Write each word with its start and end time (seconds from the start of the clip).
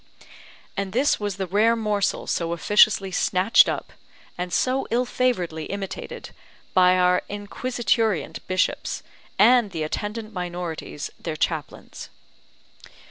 And 0.75 0.93
this 0.93 1.19
was 1.19 1.35
the 1.37 1.45
rare 1.45 1.75
morsel 1.75 2.25
so 2.25 2.53
officiously 2.53 3.11
snatched 3.11 3.69
up, 3.69 3.93
and 4.35 4.51
so 4.51 4.87
ill 4.89 5.05
favouredly 5.05 5.67
imitated 5.69 6.31
by 6.73 6.97
our 6.97 7.21
inquisiturient 7.29 8.39
bishops, 8.47 9.03
and 9.37 9.69
the 9.69 9.83
attendant 9.83 10.33
minorites 10.33 11.11
their 11.19 11.35
chaplains. 11.35 12.09